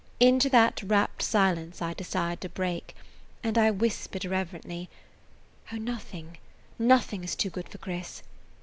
[0.19, 2.95] Into that rapt silence I desired to break,
[3.43, 4.89] and I whispered irrelevantly,
[5.71, 6.39] "Oh, nothing,
[6.79, 8.23] nothing is too good for Chris!"